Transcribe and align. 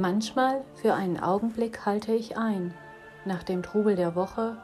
Manchmal 0.00 0.64
für 0.74 0.94
einen 0.94 1.20
Augenblick 1.20 1.84
halte 1.86 2.12
ich 2.12 2.36
ein, 2.36 2.74
nach 3.24 3.42
dem 3.42 3.62
Trubel 3.62 3.94
der 3.94 4.14
Woche, 4.14 4.56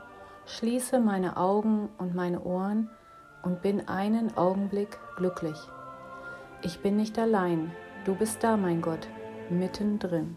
schließe 0.46 1.00
meine 1.00 1.36
Augen 1.36 1.88
und 1.98 2.14
meine 2.14 2.42
Ohren 2.42 2.90
und 3.42 3.62
bin 3.62 3.88
einen 3.88 4.36
Augenblick 4.36 4.98
glücklich. 5.16 5.56
Ich 6.62 6.80
bin 6.80 6.96
nicht 6.96 7.18
allein, 7.18 7.72
du 8.04 8.14
bist 8.14 8.42
da, 8.42 8.56
mein 8.56 8.80
Gott, 8.80 9.08
mittendrin. 9.50 10.36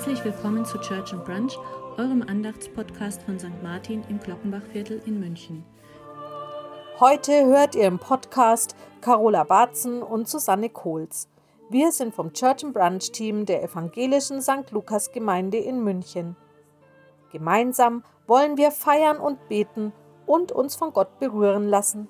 Herzlich 0.00 0.24
willkommen 0.24 0.64
zu 0.64 0.78
Church 0.78 1.12
and 1.12 1.26
Brunch, 1.26 1.58
eurem 1.98 2.22
Andachtspodcast 2.22 3.22
von 3.24 3.38
St. 3.38 3.62
Martin 3.62 4.02
im 4.08 4.18
Glockenbachviertel 4.18 5.02
in 5.04 5.20
München. 5.20 5.62
Heute 6.98 7.44
hört 7.44 7.74
ihr 7.74 7.84
im 7.84 7.98
Podcast 7.98 8.74
Carola 9.02 9.44
Batzen 9.44 10.02
und 10.02 10.26
Susanne 10.26 10.70
Kohls. 10.70 11.28
Wir 11.68 11.92
sind 11.92 12.14
vom 12.14 12.32
Church 12.32 12.64
and 12.64 12.72
Brunch 12.72 13.12
Team 13.12 13.44
der 13.44 13.62
evangelischen 13.62 14.40
St. 14.40 14.70
Lukas 14.70 15.12
Gemeinde 15.12 15.58
in 15.58 15.84
München. 15.84 16.34
Gemeinsam 17.30 18.02
wollen 18.26 18.56
wir 18.56 18.70
feiern 18.70 19.18
und 19.18 19.50
beten 19.50 19.92
und 20.24 20.50
uns 20.50 20.76
von 20.76 20.94
Gott 20.94 21.18
berühren 21.18 21.68
lassen. 21.68 22.08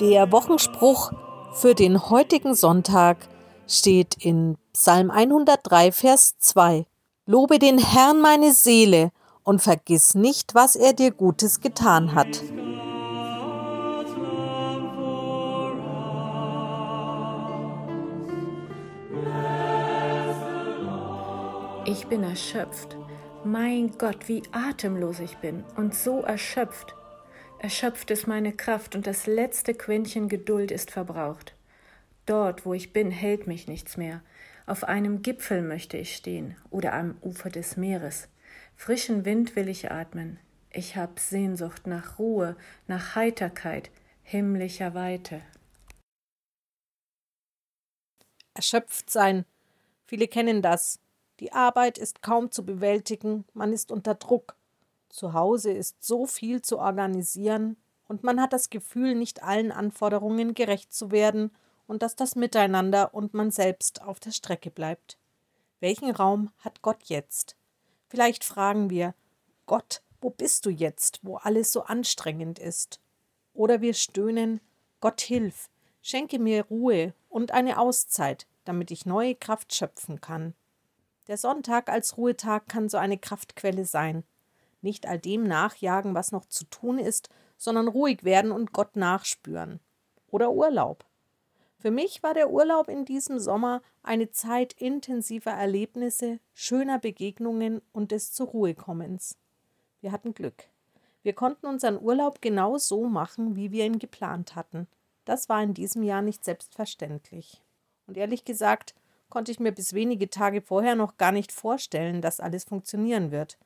Der 0.00 0.30
Wochenspruch 0.30 1.10
für 1.54 1.74
den 1.74 2.08
heutigen 2.08 2.54
Sonntag 2.54 3.16
steht 3.66 4.14
in 4.24 4.56
Psalm 4.72 5.10
103, 5.10 5.90
Vers 5.90 6.38
2. 6.38 6.86
Lobe 7.26 7.58
den 7.58 7.78
Herrn 7.78 8.20
meine 8.20 8.52
Seele 8.52 9.10
und 9.42 9.60
vergiss 9.60 10.14
nicht, 10.14 10.54
was 10.54 10.76
er 10.76 10.92
dir 10.92 11.10
Gutes 11.10 11.60
getan 11.60 12.14
hat. 12.14 12.28
Ich 21.86 22.06
bin 22.06 22.22
erschöpft. 22.22 22.96
Mein 23.42 23.98
Gott, 23.98 24.28
wie 24.28 24.44
atemlos 24.52 25.18
ich 25.18 25.38
bin 25.38 25.64
und 25.76 25.92
so 25.92 26.20
erschöpft. 26.20 26.94
Erschöpft 27.60 28.12
ist 28.12 28.28
meine 28.28 28.52
Kraft 28.52 28.94
und 28.94 29.06
das 29.06 29.26
letzte 29.26 29.74
Quäntchen 29.74 30.28
Geduld 30.28 30.70
ist 30.70 30.92
verbraucht. 30.92 31.54
Dort, 32.24 32.64
wo 32.64 32.72
ich 32.72 32.92
bin, 32.92 33.10
hält 33.10 33.48
mich 33.48 33.66
nichts 33.66 33.96
mehr. 33.96 34.22
Auf 34.66 34.84
einem 34.84 35.22
Gipfel 35.22 35.62
möchte 35.62 35.96
ich 35.96 36.14
stehen 36.14 36.56
oder 36.70 36.92
am 36.92 37.16
Ufer 37.20 37.50
des 37.50 37.76
Meeres. 37.76 38.28
Frischen 38.76 39.24
Wind 39.24 39.56
will 39.56 39.68
ich 39.68 39.90
atmen. 39.90 40.38
Ich 40.70 40.96
hab 40.96 41.18
Sehnsucht 41.18 41.88
nach 41.88 42.20
Ruhe, 42.20 42.56
nach 42.86 43.16
Heiterkeit, 43.16 43.90
himmlischer 44.22 44.94
Weite. 44.94 45.40
Erschöpft 48.54 49.10
sein. 49.10 49.44
Viele 50.06 50.28
kennen 50.28 50.62
das. 50.62 51.00
Die 51.40 51.52
Arbeit 51.52 51.98
ist 51.98 52.22
kaum 52.22 52.52
zu 52.52 52.64
bewältigen, 52.64 53.44
man 53.52 53.72
ist 53.72 53.90
unter 53.90 54.14
Druck. 54.14 54.56
Zu 55.08 55.32
Hause 55.32 55.72
ist 55.72 56.02
so 56.04 56.26
viel 56.26 56.62
zu 56.62 56.78
organisieren 56.78 57.76
und 58.06 58.24
man 58.24 58.40
hat 58.40 58.52
das 58.52 58.70
Gefühl, 58.70 59.14
nicht 59.14 59.42
allen 59.42 59.72
Anforderungen 59.72 60.54
gerecht 60.54 60.92
zu 60.92 61.10
werden 61.10 61.50
und 61.86 62.02
dass 62.02 62.16
das 62.16 62.36
Miteinander 62.36 63.14
und 63.14 63.34
man 63.34 63.50
selbst 63.50 64.02
auf 64.02 64.20
der 64.20 64.32
Strecke 64.32 64.70
bleibt. 64.70 65.18
Welchen 65.80 66.10
Raum 66.10 66.50
hat 66.58 66.82
Gott 66.82 67.04
jetzt? 67.04 67.56
Vielleicht 68.08 68.44
fragen 68.44 68.90
wir, 68.90 69.14
Gott, 69.66 70.02
wo 70.20 70.30
bist 70.30 70.66
du 70.66 70.70
jetzt, 70.70 71.20
wo 71.22 71.36
alles 71.36 71.72
so 71.72 71.82
anstrengend 71.82 72.58
ist? 72.58 73.00
Oder 73.54 73.80
wir 73.80 73.94
stöhnen, 73.94 74.60
Gott 75.00 75.20
hilf, 75.20 75.70
schenke 76.02 76.38
mir 76.38 76.64
Ruhe 76.66 77.14
und 77.28 77.52
eine 77.52 77.78
Auszeit, 77.78 78.46
damit 78.64 78.90
ich 78.90 79.06
neue 79.06 79.34
Kraft 79.34 79.74
schöpfen 79.74 80.20
kann. 80.20 80.54
Der 81.28 81.36
Sonntag 81.36 81.88
als 81.88 82.16
Ruhetag 82.16 82.68
kann 82.68 82.88
so 82.88 82.96
eine 82.96 83.18
Kraftquelle 83.18 83.84
sein 83.84 84.24
nicht 84.80 85.06
all 85.06 85.18
dem 85.18 85.44
nachjagen, 85.44 86.14
was 86.14 86.32
noch 86.32 86.46
zu 86.46 86.64
tun 86.64 86.98
ist, 86.98 87.28
sondern 87.56 87.88
ruhig 87.88 88.24
werden 88.24 88.52
und 88.52 88.72
Gott 88.72 88.96
nachspüren. 88.96 89.80
Oder 90.30 90.52
Urlaub. 90.52 91.04
Für 91.78 91.90
mich 91.90 92.22
war 92.22 92.34
der 92.34 92.50
Urlaub 92.50 92.88
in 92.88 93.04
diesem 93.04 93.38
Sommer 93.38 93.82
eine 94.02 94.30
Zeit 94.30 94.72
intensiver 94.72 95.52
Erlebnisse, 95.52 96.40
schöner 96.52 96.98
Begegnungen 96.98 97.82
und 97.92 98.10
des 98.10 98.32
zur 98.32 98.48
Ruhe 98.48 98.74
kommens. 98.74 99.36
Wir 100.00 100.10
hatten 100.10 100.34
Glück. 100.34 100.64
Wir 101.22 101.34
konnten 101.34 101.66
unseren 101.66 102.00
Urlaub 102.00 102.40
genau 102.40 102.78
so 102.78 103.04
machen, 103.04 103.54
wie 103.54 103.70
wir 103.70 103.84
ihn 103.84 103.98
geplant 103.98 104.56
hatten. 104.56 104.88
Das 105.24 105.48
war 105.48 105.62
in 105.62 105.74
diesem 105.74 106.02
Jahr 106.02 106.22
nicht 106.22 106.44
selbstverständlich. 106.44 107.62
Und 108.06 108.16
ehrlich 108.16 108.44
gesagt, 108.44 108.94
konnte 109.28 109.52
ich 109.52 109.60
mir 109.60 109.72
bis 109.72 109.92
wenige 109.92 110.30
Tage 110.30 110.62
vorher 110.62 110.96
noch 110.96 111.16
gar 111.16 111.32
nicht 111.32 111.52
vorstellen, 111.52 112.22
dass 112.22 112.40
alles 112.40 112.64
funktionieren 112.64 113.30
wird. 113.30 113.58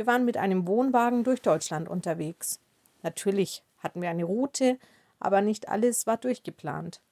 Wir 0.00 0.06
waren 0.06 0.24
mit 0.24 0.38
einem 0.38 0.66
Wohnwagen 0.66 1.24
durch 1.24 1.42
Deutschland 1.42 1.86
unterwegs. 1.86 2.58
Natürlich 3.02 3.62
hatten 3.80 4.00
wir 4.00 4.08
eine 4.08 4.24
Route, 4.24 4.78
aber 5.18 5.42
nicht 5.42 5.68
alles 5.68 6.06
war 6.06 6.16
durchgeplant. 6.16 7.02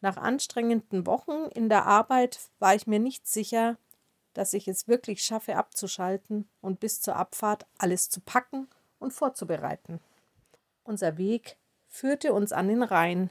Nach 0.00 0.16
anstrengenden 0.16 1.08
Wochen 1.08 1.50
in 1.56 1.68
der 1.68 1.86
Arbeit 1.86 2.38
war 2.60 2.76
ich 2.76 2.86
mir 2.86 3.00
nicht 3.00 3.26
sicher, 3.26 3.78
dass 4.32 4.52
ich 4.52 4.68
es 4.68 4.86
wirklich 4.86 5.24
schaffe 5.24 5.56
abzuschalten 5.56 6.48
und 6.60 6.78
bis 6.78 7.00
zur 7.00 7.16
Abfahrt 7.16 7.66
alles 7.78 8.10
zu 8.10 8.20
packen 8.20 8.68
und 9.00 9.12
vorzubereiten. 9.12 9.98
Unser 10.84 11.18
Weg 11.18 11.56
führte 11.88 12.32
uns 12.32 12.52
an 12.52 12.68
den 12.68 12.84
Rhein. 12.84 13.30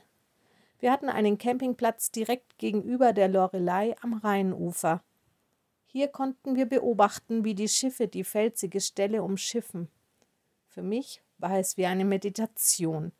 Wir 0.80 0.92
hatten 0.92 1.08
einen 1.08 1.38
Campingplatz 1.38 2.12
direkt 2.12 2.58
gegenüber 2.58 3.14
der 3.14 3.30
Lorelei 3.30 3.96
am 4.02 4.16
Rheinufer. 4.16 5.02
Hier 5.98 6.10
konnten 6.10 6.58
wir 6.58 6.66
beobachten, 6.66 7.46
wie 7.46 7.56
die 7.56 7.70
Schiffe 7.70 8.10
die 8.10 8.26
felsige 8.26 8.82
Stelle 8.82 9.24
umschiffen. 9.24 9.88
Für 10.68 10.82
mich 10.82 11.22
war 11.38 11.58
es 11.58 11.78
wie 11.78 11.86
eine 11.86 12.04
Meditation. 12.04 13.14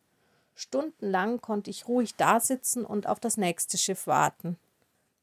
Stundenlang 0.56 1.40
konnte 1.40 1.70
ich 1.70 1.88
ruhig 1.88 2.16
dasitzen 2.16 2.84
und 2.84 3.08
auf 3.08 3.22
das 3.22 3.38
nächste 3.38 3.78
Schiff 3.78 4.08
warten. 4.08 4.58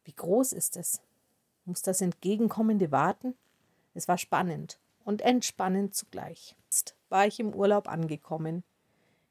Wie 0.04 0.14
groß 0.14 0.54
ist 0.54 0.78
es? 0.78 1.02
Muss 1.66 1.82
das 1.82 2.00
Entgegenkommende 2.00 2.90
warten? 2.90 3.34
Es 3.92 4.08
war 4.08 4.16
spannend 4.16 4.78
und 5.04 5.20
entspannend 5.20 5.94
zugleich. 5.94 6.56
Jetzt 6.64 6.96
war 7.10 7.26
ich 7.26 7.38
im 7.38 7.54
Urlaub 7.54 7.86
angekommen. 7.86 8.64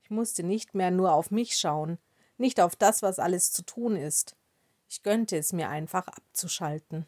Ich 0.03 0.12
musste 0.12 0.44
nicht 0.44 0.75
mehr 0.75 0.91
nur 0.91 1.13
auf 1.13 1.31
mich 1.31 1.57
schauen, 1.57 1.97
nicht 2.38 2.62
auf 2.62 2.75
das, 2.75 3.01
was 3.01 3.17
alles 3.17 3.51
zu 3.51 3.63
tun 3.63 3.95
ist. 3.95 4.35
Ich 4.88 5.01
gönnte 5.01 5.38
es 5.38 5.53
mir 5.53 5.69
einfach 5.69 6.07
abzuschalten. 6.07 7.07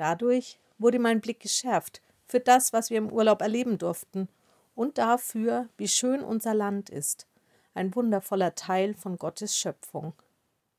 Dadurch 0.00 0.58
wurde 0.78 0.98
mein 0.98 1.20
Blick 1.20 1.40
geschärft 1.40 2.00
für 2.24 2.40
das, 2.40 2.72
was 2.72 2.88
wir 2.88 2.96
im 2.96 3.12
Urlaub 3.12 3.42
erleben 3.42 3.76
durften 3.76 4.30
und 4.74 4.96
dafür, 4.96 5.68
wie 5.76 5.88
schön 5.88 6.22
unser 6.22 6.54
Land 6.54 6.88
ist, 6.88 7.26
ein 7.74 7.94
wundervoller 7.94 8.54
Teil 8.54 8.94
von 8.94 9.18
Gottes 9.18 9.54
Schöpfung. 9.54 10.14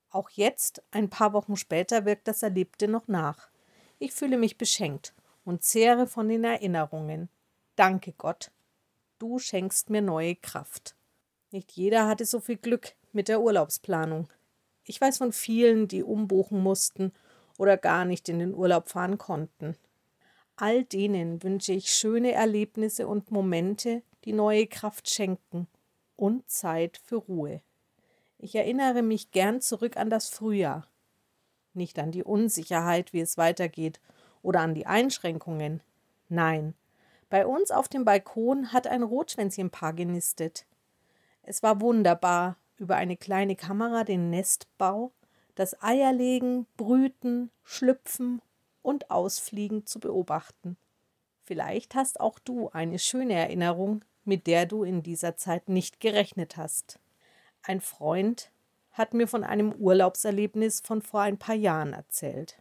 Auch 0.09 0.31
jetzt, 0.31 0.81
ein 0.89 1.11
paar 1.11 1.33
Wochen 1.33 1.55
später, 1.55 2.03
wirkt 2.05 2.27
das 2.27 2.41
Erlebte 2.41 2.87
noch 2.87 3.07
nach. 3.07 3.49
Ich 3.99 4.11
fühle 4.11 4.37
mich 4.37 4.57
beschenkt 4.57 5.13
und 5.45 5.61
zehre 5.61 6.07
von 6.07 6.27
den 6.27 6.43
Erinnerungen. 6.43 7.29
Danke 7.75 8.13
Gott. 8.17 8.49
du 9.19 9.37
schenkst 9.37 9.91
mir 9.91 10.01
neue 10.01 10.35
Kraft. 10.35 10.95
Nicht 11.51 11.73
jeder 11.73 12.07
hatte 12.07 12.25
so 12.25 12.39
viel 12.39 12.57
Glück 12.57 12.95
mit 13.13 13.27
der 13.27 13.41
Urlaubsplanung. 13.41 14.29
Ich 14.83 14.99
weiß 14.99 15.19
von 15.19 15.31
vielen, 15.31 15.87
die 15.87 16.01
umbuchen 16.01 16.63
mussten 16.63 17.13
oder 17.61 17.77
gar 17.77 18.05
nicht 18.05 18.27
in 18.27 18.39
den 18.39 18.55
Urlaub 18.55 18.89
fahren 18.89 19.19
konnten. 19.19 19.75
All 20.55 20.83
denen 20.83 21.43
wünsche 21.43 21.73
ich 21.73 21.93
schöne 21.93 22.31
Erlebnisse 22.31 23.07
und 23.07 23.29
Momente, 23.29 24.01
die 24.25 24.33
neue 24.33 24.65
Kraft 24.65 25.07
schenken 25.07 25.67
und 26.15 26.49
Zeit 26.49 26.99
für 27.05 27.17
Ruhe. 27.17 27.61
Ich 28.39 28.55
erinnere 28.55 29.03
mich 29.03 29.29
gern 29.29 29.61
zurück 29.61 29.95
an 29.95 30.09
das 30.09 30.27
Frühjahr, 30.27 30.87
nicht 31.75 31.99
an 31.99 32.11
die 32.11 32.23
Unsicherheit, 32.23 33.13
wie 33.13 33.21
es 33.21 33.37
weitergeht, 33.37 34.01
oder 34.41 34.61
an 34.61 34.73
die 34.73 34.87
Einschränkungen. 34.87 35.81
Nein, 36.29 36.73
bei 37.29 37.45
uns 37.45 37.69
auf 37.69 37.87
dem 37.87 38.05
Balkon 38.05 38.73
hat 38.73 38.87
ein 38.87 39.03
Rotschwänzchenpaar 39.03 39.93
genistet. 39.93 40.65
Es 41.43 41.61
war 41.61 41.79
wunderbar, 41.79 42.57
über 42.77 42.95
eine 42.95 43.17
kleine 43.17 43.55
Kamera 43.55 44.03
den 44.03 44.31
Nestbau, 44.31 45.11
das 45.55 45.81
Eierlegen, 45.81 46.67
Brüten, 46.77 47.51
Schlüpfen 47.63 48.41
und 48.81 49.11
Ausfliegen 49.11 49.85
zu 49.85 49.99
beobachten. 49.99 50.77
Vielleicht 51.43 51.95
hast 51.95 52.19
auch 52.19 52.39
du 52.39 52.69
eine 52.69 52.99
schöne 52.99 53.33
Erinnerung, 53.33 54.03
mit 54.23 54.47
der 54.47 54.65
du 54.65 54.83
in 54.83 55.03
dieser 55.03 55.37
Zeit 55.37 55.69
nicht 55.69 55.99
gerechnet 55.99 56.57
hast. 56.57 56.99
Ein 57.63 57.81
Freund 57.81 58.51
hat 58.91 59.13
mir 59.13 59.27
von 59.27 59.43
einem 59.43 59.73
Urlaubserlebnis 59.73 60.81
von 60.81 61.01
vor 61.01 61.21
ein 61.21 61.37
paar 61.37 61.55
Jahren 61.55 61.93
erzählt. 61.93 62.57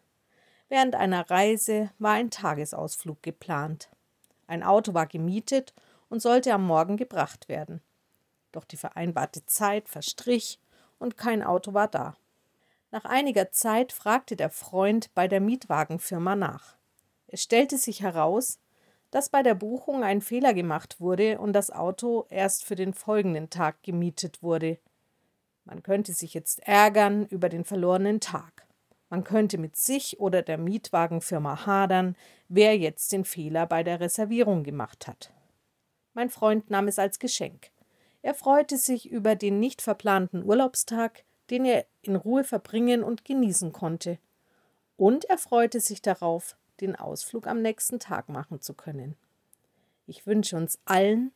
Während 0.69 0.95
einer 0.95 1.29
Reise 1.29 1.91
war 1.99 2.13
ein 2.13 2.31
Tagesausflug 2.31 3.23
geplant. 3.23 3.89
Ein 4.47 4.63
Auto 4.63 4.95
war 4.95 5.07
gemietet 5.07 5.75
und 6.09 6.23
sollte 6.23 6.53
am 6.55 6.67
Morgen 6.67 6.97
gebracht 6.97 7.49
werden. 7.49 7.81
Doch 8.53 8.65
die 8.65 8.77
vereinbarte 8.77 9.45
Zeit 9.47 9.89
verstrich 9.89 10.61
und 10.99 11.17
kein 11.17 11.43
Auto 11.43 11.75
war 11.75 11.89
da. 11.89 12.17
Nach 12.93 13.05
einiger 13.05 13.53
Zeit 13.53 13.93
fragte 13.93 14.35
der 14.35 14.51
Freund 14.51 15.15
bei 15.15 15.29
der 15.29 15.41
Mietwagenfirma 15.41 16.35
nach. 16.35 16.77
Es 17.29 17.43
stellte 17.43 17.79
sich 17.79 18.03
heraus, 18.03 18.59
dass 19.11 19.29
bei 19.29 19.43
der 19.43 19.55
Buchung 19.55 20.03
ein 20.03 20.21
Fehler 20.21 20.55
gemacht 20.55 21.01
wurde 21.01 21.39
und 21.39 21.53
das 21.53 21.71
Auto 21.71 22.27
erst 22.31 22.65
für 22.65 22.75
den 22.75 22.95
folgenden 22.95 23.51
Tag 23.51 23.83
gemietet 23.83 24.43
wurde. 24.43 24.79
Man 25.65 25.83
könnte 25.83 26.13
sich 26.13 26.35
jetzt 26.35 26.61
ärgern 26.67 27.27
über 27.27 27.49
den 27.49 27.65
verlorenen 27.65 28.21
Tag. 28.21 28.67
Man 29.09 29.25
könnte 29.25 29.59
mit 29.59 29.77
sich 29.77 30.21
oder 30.21 30.43
der 30.43 30.59
Mietwagenfirma 30.59 31.67
hadern, 31.67 32.17
wer 32.49 32.77
jetzt 32.77 33.13
den 33.13 33.25
Fehler 33.25 33.67
bei 33.67 33.83
der 33.83 34.01
Reservierung 34.01 34.63
gemacht 34.63 35.07
hat. 35.07 35.33
Mein 36.15 36.31
Freund 36.31 36.71
nahm 36.71 36.89
es 36.89 36.99
als 36.99 37.19
Geschenk. 37.19 37.71
Er 38.23 38.35
freute 38.35 38.77
sich 38.77 39.11
über 39.11 39.35
den 39.35 39.59
nicht 39.61 39.83
verplanten 39.83 40.45
Urlaubstag, 40.45 41.25
den 41.51 41.65
er 41.65 41.87
in 42.03 42.17
Ruhe 42.17 42.45
verbringen 42.45 43.03
und 43.03 43.25
genießen 43.25 43.73
konnte. 43.73 44.19
Und 44.97 45.25
er 45.27 45.39
freute 45.39 45.81
sich 45.81 46.03
darauf, 46.03 46.57
den 46.81 46.97
Ausflug 46.97 47.47
am 47.47 47.63
nächsten 47.63 47.99
Tag 47.99 48.29
machen 48.29 48.61
zu 48.61 48.75
können. 48.75 49.17
Ich 50.07 50.27
wünsche 50.27 50.57
uns 50.57 50.79
allen, 50.85 51.33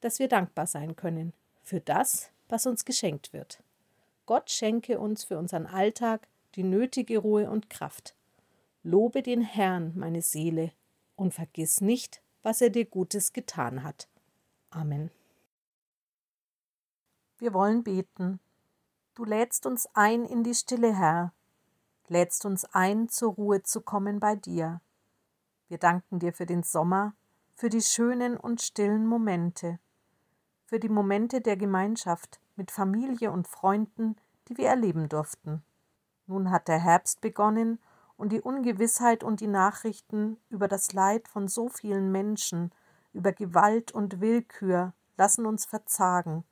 dass 0.00 0.18
wir 0.18 0.28
dankbar 0.28 0.66
sein 0.66 0.96
können 0.96 1.32
für 1.62 1.80
das, 1.80 2.30
was 2.48 2.66
uns 2.66 2.84
geschenkt 2.84 3.32
wird. 3.32 3.62
Gott 4.26 4.50
schenke 4.50 4.98
uns 4.98 5.24
für 5.24 5.38
unseren 5.38 5.66
Alltag 5.66 6.28
die 6.54 6.62
nötige 6.62 7.18
Ruhe 7.18 7.50
und 7.50 7.70
Kraft. 7.70 8.14
Lobe 8.82 9.22
den 9.22 9.40
Herrn, 9.40 9.92
meine 9.96 10.22
Seele, 10.22 10.72
und 11.16 11.34
vergiss 11.34 11.80
nicht, 11.80 12.22
was 12.42 12.60
er 12.60 12.70
dir 12.70 12.84
Gutes 12.84 13.32
getan 13.32 13.82
hat. 13.82 14.08
Amen. 14.70 15.10
Wir 17.38 17.52
wollen 17.52 17.82
beten. 17.82 18.40
Du 19.16 19.24
lädst 19.24 19.64
uns 19.64 19.88
ein 19.94 20.26
in 20.26 20.44
die 20.44 20.54
Stille, 20.54 20.94
Herr, 20.94 21.32
lädst 22.06 22.44
uns 22.44 22.66
ein, 22.66 23.08
zur 23.08 23.32
Ruhe 23.32 23.62
zu 23.62 23.80
kommen 23.80 24.20
bei 24.20 24.36
dir. 24.36 24.82
Wir 25.68 25.78
danken 25.78 26.18
dir 26.18 26.34
für 26.34 26.44
den 26.44 26.62
Sommer, 26.62 27.14
für 27.54 27.70
die 27.70 27.80
schönen 27.80 28.36
und 28.36 28.60
stillen 28.60 29.06
Momente, 29.06 29.78
für 30.66 30.78
die 30.78 30.90
Momente 30.90 31.40
der 31.40 31.56
Gemeinschaft 31.56 32.40
mit 32.56 32.70
Familie 32.70 33.32
und 33.32 33.48
Freunden, 33.48 34.16
die 34.48 34.58
wir 34.58 34.68
erleben 34.68 35.08
durften. 35.08 35.64
Nun 36.26 36.50
hat 36.50 36.68
der 36.68 36.78
Herbst 36.78 37.22
begonnen 37.22 37.78
und 38.18 38.32
die 38.32 38.42
Ungewissheit 38.42 39.24
und 39.24 39.40
die 39.40 39.46
Nachrichten 39.46 40.36
über 40.50 40.68
das 40.68 40.92
Leid 40.92 41.26
von 41.26 41.48
so 41.48 41.70
vielen 41.70 42.12
Menschen, 42.12 42.70
über 43.14 43.32
Gewalt 43.32 43.92
und 43.92 44.20
Willkür 44.20 44.92
lassen 45.16 45.46
uns 45.46 45.64
verzagen. 45.64 46.44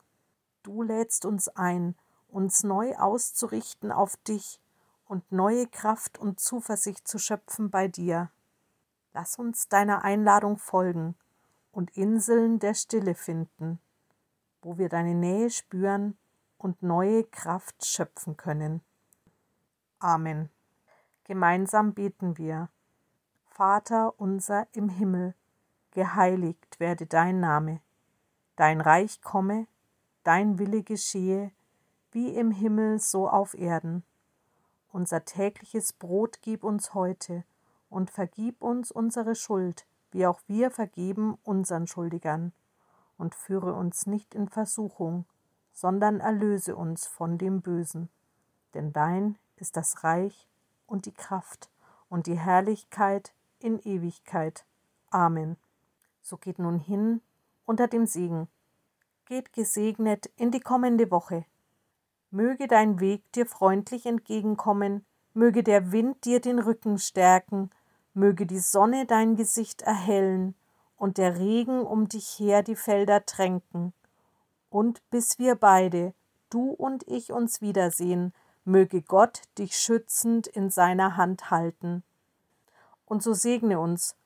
Du 0.62 0.82
lädst 0.82 1.26
uns 1.26 1.48
ein, 1.48 1.94
uns 2.34 2.64
neu 2.64 2.96
auszurichten 2.96 3.92
auf 3.92 4.16
dich 4.16 4.60
und 5.06 5.30
neue 5.30 5.68
Kraft 5.68 6.18
und 6.18 6.40
Zuversicht 6.40 7.06
zu 7.06 7.18
schöpfen 7.18 7.70
bei 7.70 7.86
dir. 7.86 8.30
Lass 9.12 9.38
uns 9.38 9.68
deiner 9.68 10.02
Einladung 10.02 10.58
folgen 10.58 11.14
und 11.70 11.96
Inseln 11.96 12.58
der 12.58 12.74
Stille 12.74 13.14
finden, 13.14 13.78
wo 14.62 14.78
wir 14.78 14.88
deine 14.88 15.14
Nähe 15.14 15.48
spüren 15.50 16.18
und 16.58 16.82
neue 16.82 17.22
Kraft 17.24 17.86
schöpfen 17.86 18.36
können. 18.36 18.80
Amen. 20.00 20.50
Gemeinsam 21.24 21.94
beten 21.94 22.36
wir. 22.36 22.68
Vater 23.46 24.18
unser 24.18 24.66
im 24.72 24.88
Himmel, 24.88 25.34
geheiligt 25.92 26.80
werde 26.80 27.06
dein 27.06 27.38
Name, 27.38 27.80
dein 28.56 28.80
Reich 28.80 29.22
komme, 29.22 29.68
dein 30.24 30.58
Wille 30.58 30.82
geschehe, 30.82 31.52
wie 32.14 32.28
im 32.28 32.52
Himmel 32.52 33.00
so 33.00 33.28
auf 33.28 33.54
Erden. 33.54 34.04
Unser 34.92 35.24
tägliches 35.24 35.92
Brot 35.92 36.38
gib 36.42 36.62
uns 36.62 36.94
heute 36.94 37.42
und 37.90 38.08
vergib 38.08 38.62
uns 38.62 38.92
unsere 38.92 39.34
Schuld, 39.34 39.84
wie 40.12 40.24
auch 40.24 40.40
wir 40.46 40.70
vergeben 40.70 41.36
unseren 41.42 41.88
Schuldigern. 41.88 42.52
Und 43.18 43.34
führe 43.34 43.74
uns 43.74 44.06
nicht 44.06 44.34
in 44.34 44.48
Versuchung, 44.48 45.24
sondern 45.72 46.20
erlöse 46.20 46.76
uns 46.76 47.06
von 47.06 47.36
dem 47.36 47.62
Bösen. 47.62 48.08
Denn 48.74 48.92
dein 48.92 49.36
ist 49.56 49.76
das 49.76 50.04
Reich 50.04 50.48
und 50.86 51.06
die 51.06 51.12
Kraft 51.12 51.68
und 52.08 52.28
die 52.28 52.38
Herrlichkeit 52.38 53.34
in 53.58 53.80
Ewigkeit. 53.80 54.64
Amen. 55.10 55.56
So 56.22 56.36
geht 56.36 56.60
nun 56.60 56.78
hin 56.78 57.22
unter 57.64 57.88
dem 57.88 58.06
Segen. 58.06 58.48
Geht 59.26 59.52
gesegnet 59.52 60.30
in 60.36 60.52
die 60.52 60.60
kommende 60.60 61.10
Woche. 61.10 61.44
Möge 62.34 62.66
dein 62.66 62.98
Weg 62.98 63.22
dir 63.34 63.46
freundlich 63.46 64.06
entgegenkommen, 64.06 65.06
möge 65.34 65.62
der 65.62 65.92
Wind 65.92 66.24
dir 66.24 66.40
den 66.40 66.58
Rücken 66.58 66.98
stärken, 66.98 67.70
möge 68.12 68.44
die 68.44 68.58
Sonne 68.58 69.06
dein 69.06 69.36
Gesicht 69.36 69.82
erhellen 69.82 70.56
und 70.96 71.16
der 71.16 71.38
Regen 71.38 71.86
um 71.86 72.08
dich 72.08 72.40
her 72.40 72.64
die 72.64 72.74
Felder 72.74 73.24
tränken. 73.24 73.92
Und 74.68 75.00
bis 75.10 75.38
wir 75.38 75.54
beide, 75.54 76.12
du 76.50 76.70
und 76.70 77.06
ich, 77.06 77.30
uns 77.30 77.60
wiedersehen, 77.60 78.34
möge 78.64 79.00
Gott 79.00 79.42
dich 79.56 79.76
schützend 79.76 80.48
in 80.48 80.70
seiner 80.70 81.16
Hand 81.16 81.52
halten. 81.52 82.02
Und 83.06 83.22
so 83.22 83.32
segne 83.32 83.78
uns 83.78 84.16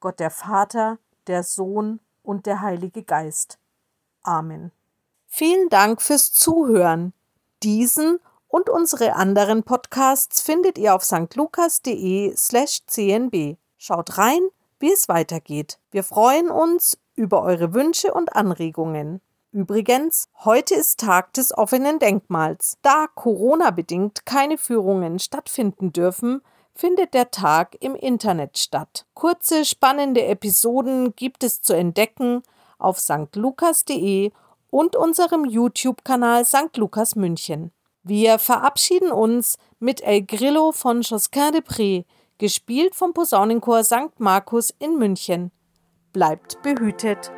Gott 0.00 0.18
der 0.18 0.32
Vater, 0.32 0.98
der 1.28 1.44
Sohn 1.44 2.00
und 2.24 2.46
der 2.46 2.62
Heilige 2.62 3.04
Geist. 3.04 3.60
Amen. 4.24 4.72
Vielen 5.28 5.68
Dank 5.68 6.02
fürs 6.02 6.32
Zuhören. 6.32 7.12
Diesen 7.64 8.20
und 8.46 8.68
unsere 8.68 9.14
anderen 9.14 9.62
Podcasts 9.62 10.42
findet 10.42 10.76
ihr 10.76 10.94
auf 10.94 11.02
stlukas.de 11.02 12.36
slash 12.36 12.80
cnb. 12.86 13.56
Schaut 13.78 14.18
rein, 14.18 14.42
wie 14.80 14.92
es 14.92 15.08
weitergeht. 15.08 15.78
Wir 15.90 16.04
freuen 16.04 16.50
uns 16.50 16.98
über 17.14 17.40
eure 17.40 17.72
Wünsche 17.72 18.12
und 18.12 18.36
Anregungen. 18.36 19.22
Übrigens, 19.50 20.28
heute 20.44 20.74
ist 20.74 21.00
Tag 21.00 21.32
des 21.32 21.56
offenen 21.56 21.98
Denkmals. 21.98 22.76
Da 22.82 23.06
Corona-bedingt 23.14 24.26
keine 24.26 24.58
Führungen 24.58 25.18
stattfinden 25.18 25.90
dürfen, 25.90 26.42
findet 26.74 27.14
der 27.14 27.30
Tag 27.30 27.78
im 27.80 27.94
Internet 27.94 28.58
statt. 28.58 29.06
Kurze, 29.14 29.64
spannende 29.64 30.26
Episoden 30.26 31.16
gibt 31.16 31.42
es 31.42 31.62
zu 31.62 31.72
entdecken 31.72 32.42
auf 32.78 32.98
stlukas.de 32.98 34.32
und 34.74 34.96
unserem 34.96 35.44
YouTube-Kanal 35.44 36.44
St. 36.44 36.76
Lukas 36.78 37.14
München. 37.14 37.70
Wir 38.02 38.40
verabschieden 38.40 39.12
uns 39.12 39.56
mit 39.78 40.00
El 40.00 40.26
Grillo 40.26 40.72
von 40.72 41.02
Josquin 41.02 41.52
de 41.52 41.60
Pré, 41.60 42.04
gespielt 42.38 42.96
vom 42.96 43.14
Posaunenchor 43.14 43.84
St. 43.84 44.18
Markus 44.18 44.74
in 44.80 44.98
München. 44.98 45.52
Bleibt 46.12 46.60
behütet. 46.64 47.30